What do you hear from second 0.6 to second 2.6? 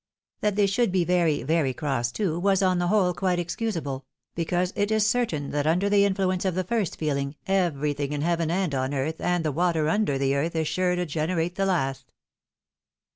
should be very, very cross too,